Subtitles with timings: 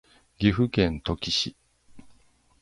[0.39, 1.55] 岐阜県土岐市